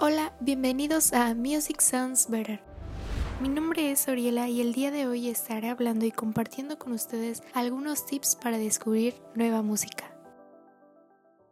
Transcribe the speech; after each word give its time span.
Hola, 0.00 0.32
bienvenidos 0.38 1.12
a 1.12 1.34
Music 1.34 1.80
Sounds 1.80 2.30
Better. 2.30 2.60
Mi 3.42 3.48
nombre 3.48 3.90
es 3.90 4.06
Oriela 4.06 4.48
y 4.48 4.60
el 4.60 4.72
día 4.72 4.92
de 4.92 5.08
hoy 5.08 5.28
estaré 5.28 5.70
hablando 5.70 6.06
y 6.06 6.12
compartiendo 6.12 6.78
con 6.78 6.92
ustedes 6.92 7.42
algunos 7.52 8.06
tips 8.06 8.36
para 8.36 8.58
descubrir 8.58 9.16
nueva 9.34 9.60
música. 9.62 10.14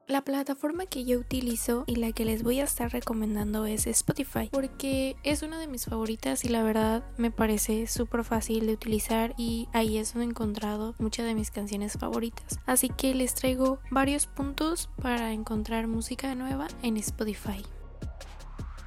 La 0.07 0.23
plataforma 0.23 0.87
que 0.87 1.05
yo 1.05 1.19
utilizo 1.19 1.83
y 1.89 1.97
la 1.97 2.13
que 2.13 2.25
les 2.25 2.45
voy 2.45 2.61
a 2.61 2.65
estar 2.65 2.93
recomendando 2.93 3.67
es 3.67 3.89
Spotify 3.89 4.49
porque 4.53 5.17
es 5.25 5.43
una 5.43 5.59
de 5.59 5.67
mis 5.67 5.87
favoritas 5.87 6.45
y 6.45 6.49
la 6.49 6.63
verdad 6.63 7.03
me 7.17 7.33
parece 7.33 7.89
súper 7.89 8.23
fácil 8.23 8.69
de 8.69 8.75
utilizar 8.75 9.35
y 9.37 9.67
ahí 9.73 9.99
es 9.99 10.13
donde 10.13 10.27
he 10.27 10.31
encontrado 10.31 10.95
muchas 11.01 11.27
de 11.27 11.35
mis 11.35 11.51
canciones 11.51 11.95
favoritas. 11.95 12.61
Así 12.65 12.91
que 12.91 13.13
les 13.13 13.35
traigo 13.35 13.81
varios 13.91 14.29
puntos 14.29 14.89
para 15.03 15.33
encontrar 15.33 15.89
música 15.89 16.33
nueva 16.37 16.69
en 16.83 16.97
Spotify. 16.97 17.65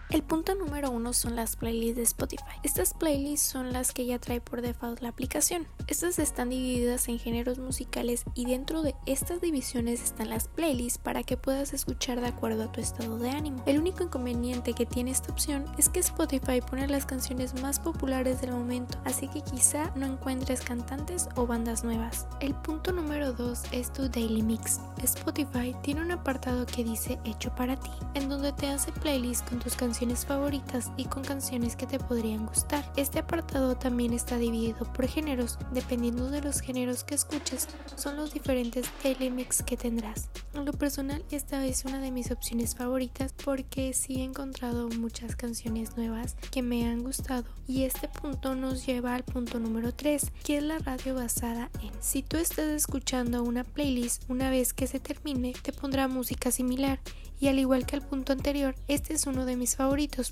El 0.09 0.23
punto 0.23 0.55
número 0.55 0.89
uno 0.89 1.13
son 1.13 1.35
las 1.35 1.55
playlists 1.55 1.97
de 1.97 2.01
Spotify. 2.01 2.43
Estas 2.63 2.95
playlists 2.95 3.47
son 3.47 3.71
las 3.71 3.93
que 3.93 4.07
ya 4.07 4.17
trae 4.17 4.41
por 4.41 4.63
default 4.63 5.01
la 5.01 5.09
aplicación. 5.09 5.67
Estas 5.85 6.17
están 6.17 6.49
divididas 6.49 7.07
en 7.09 7.19
géneros 7.19 7.59
musicales 7.59 8.23
y 8.33 8.47
dentro 8.47 8.81
de 8.81 8.95
estas 9.05 9.39
divisiones 9.39 10.01
están 10.01 10.29
las 10.29 10.47
playlists 10.47 10.97
para 10.97 11.21
que 11.21 11.37
puedas 11.37 11.73
escuchar 11.73 12.21
de 12.21 12.27
acuerdo 12.27 12.63
a 12.63 12.71
tu 12.71 12.81
estado 12.81 13.19
de 13.19 13.29
ánimo. 13.29 13.61
El 13.67 13.77
único 13.77 14.03
inconveniente 14.03 14.73
que 14.73 14.87
tiene 14.87 15.11
esta 15.11 15.31
opción 15.31 15.65
es 15.77 15.89
que 15.89 15.99
Spotify 15.99 16.59
pone 16.67 16.87
las 16.87 17.05
canciones 17.05 17.61
más 17.61 17.79
populares 17.79 18.41
del 18.41 18.53
momento, 18.53 18.97
así 19.05 19.27
que 19.27 19.41
quizá 19.41 19.91
no 19.95 20.07
encuentres 20.07 20.61
cantantes 20.61 21.29
o 21.35 21.45
bandas 21.45 21.83
nuevas. 21.83 22.25
El 22.39 22.55
punto 22.55 22.91
número 22.93 23.33
2 23.33 23.61
es 23.73 23.93
tu 23.93 24.09
Daily 24.09 24.41
Mix. 24.41 24.79
Spotify 25.03 25.75
tiene 25.83 26.01
un 26.01 26.11
apartado 26.11 26.65
que 26.65 26.83
dice 26.83 27.19
Hecho 27.25 27.53
para 27.53 27.79
ti, 27.79 27.91
en 28.15 28.27
donde 28.27 28.51
te 28.53 28.69
hace 28.69 28.91
playlists 28.91 29.47
con 29.47 29.59
tus 29.59 29.75
canciones 29.75 29.98
favoritas 30.07 30.91
y 30.95 31.05
con 31.05 31.23
canciones 31.23 31.75
que 31.75 31.85
te 31.85 31.99
podrían 31.99 32.45
gustar. 32.45 32.89
Este 32.95 33.19
apartado 33.19 33.75
también 33.75 34.13
está 34.13 34.37
dividido 34.37 34.91
por 34.93 35.07
géneros. 35.07 35.59
Dependiendo 35.73 36.29
de 36.29 36.41
los 36.41 36.61
géneros 36.61 37.03
que 37.03 37.15
escuches, 37.15 37.67
son 37.95 38.15
los 38.15 38.33
diferentes 38.33 38.89
mix 39.19 39.61
que 39.61 39.75
tendrás. 39.75 40.29
En 40.53 40.63
lo 40.63 40.71
personal, 40.71 41.23
esta 41.31 41.65
es 41.65 41.83
una 41.83 41.99
de 41.99 42.11
mis 42.11 42.31
opciones 42.31 42.75
favoritas 42.75 43.33
porque 43.43 43.93
sí 43.93 44.21
he 44.21 44.23
encontrado 44.23 44.87
muchas 44.87 45.35
canciones 45.35 45.97
nuevas 45.97 46.37
que 46.49 46.61
me 46.61 46.87
han 46.87 47.03
gustado. 47.03 47.43
Y 47.67 47.83
este 47.83 48.07
punto 48.07 48.55
nos 48.55 48.85
lleva 48.85 49.15
al 49.15 49.23
punto 49.23 49.59
número 49.59 49.93
3, 49.93 50.31
que 50.45 50.57
es 50.57 50.63
la 50.63 50.79
radio 50.79 51.13
basada 51.15 51.69
en. 51.81 51.91
Si 51.99 52.23
tú 52.23 52.37
estás 52.37 52.67
escuchando 52.67 53.43
una 53.43 53.65
playlist, 53.65 54.23
una 54.29 54.49
vez 54.49 54.73
que 54.73 54.87
se 54.87 55.01
termine, 55.01 55.53
te 55.61 55.73
pondrá 55.73 56.07
música 56.07 56.51
similar 56.51 56.99
y 57.41 57.47
al 57.47 57.57
igual 57.57 57.85
que 57.85 57.95
el 57.95 58.01
punto 58.01 58.33
anterior, 58.33 58.75
este 58.89 59.13
es 59.13 59.25
uno 59.25 59.45
de 59.45 59.55
mis 59.55 59.77
favoritos 59.77 59.88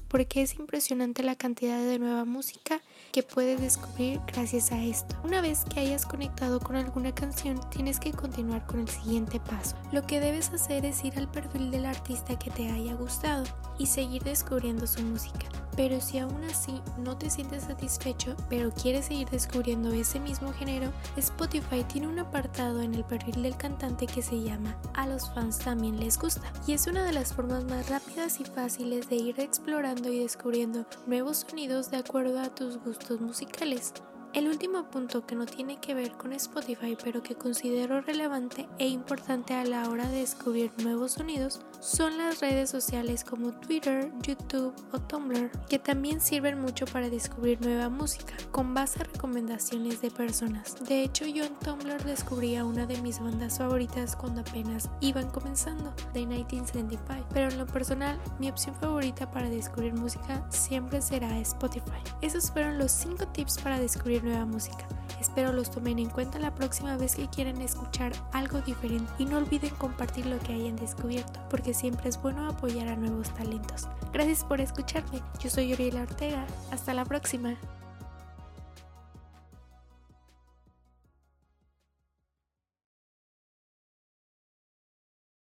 porque 0.08 0.44
es 0.44 0.55
impresionante 0.59 1.23
la 1.23 1.36
cantidad 1.36 1.80
de 1.80 1.97
nueva 1.97 2.25
música 2.25 2.80
que 3.11 3.23
puedes 3.23 3.59
descubrir 3.59 4.19
gracias 4.27 4.72
a 4.72 4.83
esto. 4.83 5.16
Una 5.23 5.41
vez 5.41 5.66
que 5.66 5.80
hayas 5.80 6.05
conectado 6.05 6.59
con 6.59 6.75
alguna 6.75 7.14
canción, 7.16 7.59
tienes 7.72 7.99
que 7.99 8.11
continuar 8.11 8.67
con 8.67 8.81
el 8.81 8.88
siguiente 8.88 9.39
paso. 9.39 9.75
Lo 9.91 10.03
que 10.03 10.19
debes 10.19 10.49
hacer 10.49 10.86
es 10.86 11.03
ir 11.03 11.17
al 11.17 11.31
perfil 11.31 11.72
del 11.72 11.86
artista 11.86 12.38
que 12.38 12.52
te 12.52 12.69
haya 12.69 12.94
gustado 12.94 13.45
y 13.80 13.88
seguir 13.88 14.23
descubriendo 14.23 14.86
su 14.86 15.02
música. 15.02 15.47
Pero 15.78 16.02
si 16.02 16.17
aún 16.17 16.44
así 16.44 16.81
no 16.97 17.17
te 17.17 17.30
sientes 17.30 17.64
satisfecho, 17.64 18.36
pero 18.50 18.72
quieres 18.72 19.06
seguir 19.06 19.30
descubriendo 19.30 19.94
ese 19.94 20.20
mismo 20.20 20.52
género, 20.52 20.92
Spotify 21.16 21.83
tiene 21.83 22.08
un 22.08 22.17
apartado 22.17 22.81
en 22.81 22.95
el 22.95 23.03
perfil 23.03 23.44
del 23.44 23.56
cantante 23.56 24.08
que 24.08 24.23
se 24.23 24.42
llama 24.42 24.75
A 24.95 25.05
los 25.08 25.31
fans 25.33 25.59
también 25.59 26.00
les 26.00 26.17
gusta. 26.17 26.52
Y 26.66 26.73
es 26.73 26.88
una 26.88 27.05
de 27.05 27.14
las 27.14 27.33
formas 27.33 27.64
más 27.66 27.89
rápidas 27.89 28.39
y 28.39 28.44
fáciles 28.44 29.08
de 29.08 29.17
ir 29.17 29.39
explorando 29.39 30.11
y 30.11 30.20
descubriendo 30.20 30.86
nuevos 31.05 31.45
sonidos 31.48 31.92
de 31.92 31.98
acuerdo 31.98 32.39
a 32.39 32.53
tus 32.53 32.83
gustos 32.83 33.22
musicales. 33.22 33.94
El 34.33 34.47
último 34.47 34.83
punto 34.89 35.25
que 35.25 35.36
no 35.36 35.45
tiene 35.45 35.80
que 35.80 35.94
ver 35.94 36.11
con 36.11 36.33
Spotify 36.33 36.98
pero 37.04 37.23
que 37.23 37.36
considero 37.36 38.02
relevante 38.02 38.67
e 38.77 38.88
importante 38.88 39.54
a 39.54 39.64
la 39.64 39.89
hora 39.89 40.08
de 40.10 40.20
descubrir 40.20 40.71
nuevos 40.83 41.14
sonidos 41.14 41.61
son 41.80 42.17
las 42.17 42.39
redes 42.39 42.70
sociales 42.70 43.23
como 43.23 43.52
Twitter, 43.54 44.11
YouTube 44.21 44.73
o 44.92 44.99
Tumblr 44.99 45.49
que 45.70 45.80
también 45.80 46.21
sirven 46.21 46.60
mucho 46.60 46.86
para 46.86 47.10
descubrir 47.10 47.61
nueva 47.61 47.89
música 47.89 48.33
con 48.52 48.73
base 48.73 49.02
a 49.02 49.05
recomendaciones 49.05 50.02
de 50.02 50.11
personas. 50.11 50.76
De 50.86 51.04
hecho 51.04 51.26
yo 51.26 51.43
en 51.43 51.55
Tumblr 51.55 52.04
descubrí 52.04 52.55
a 52.58 52.66
una 52.66 52.86
de 52.86 53.02
mis 53.02 53.20
bandas 53.20 53.58
favoritas 53.58 54.16
cuando 54.16 54.42
apenas 54.42 54.89
iban 55.02 55.30
comenzando, 55.32 55.93
The 56.14 56.26
1975, 56.26 57.27
pero 57.33 57.49
en 57.49 57.58
lo 57.58 57.66
personal 57.66 58.20
mi 58.39 58.49
opción 58.49 58.76
favorita 58.76 59.32
para 59.32 59.49
descubrir 59.49 59.93
música 59.93 60.45
siempre 60.49 61.02
será 61.02 61.39
Spotify. 61.39 62.02
Esos 62.21 62.52
fueron 62.52 62.77
los 62.77 62.92
5 62.92 63.27
tips 63.30 63.60
para 63.60 63.80
descubrir 63.80 64.17
nueva 64.22 64.45
música. 64.45 64.88
Espero 65.20 65.52
los 65.52 65.72
tomen 65.72 66.00
en 66.00 66.10
cuenta 66.10 66.39
la 66.39 66.54
próxima 66.54 66.95
vez 66.98 67.16
que 67.16 67.28
quieran 67.28 67.61
escuchar 67.61 68.11
algo 68.33 68.61
diferente 68.61 69.11
y 69.17 69.26
no 69.26 69.38
olviden 69.38 69.73
compartir 69.76 70.26
lo 70.26 70.39
que 70.39 70.54
hayan 70.54 70.76
descubierto, 70.76 71.39
porque 71.50 71.73
siempre 71.73 72.10
es 72.10 72.22
bueno 72.22 72.48
apoyar 72.48 72.88
a 72.88 72.95
nuevos 72.95 73.33
talentos. 73.33 73.88
Gracias 74.14 74.44
por 74.44 74.61
escucharme, 74.61 75.22
yo 75.39 75.50
soy 75.50 75.73
Oriela 75.73 76.04
Ortega, 76.04 76.45
hasta 76.72 76.94
la 76.94 77.05
próxima. 77.05 77.58